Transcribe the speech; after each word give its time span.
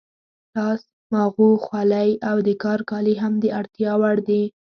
لاس 0.55 0.81
ماغو، 1.11 1.49
خولۍ 1.65 2.09
او 2.29 2.37
د 2.47 2.49
کار 2.63 2.79
کالي 2.89 3.15
هم 3.23 3.33
د 3.43 3.45
اړتیا 3.59 3.91
وړ 4.01 4.17
دي. 4.27 4.43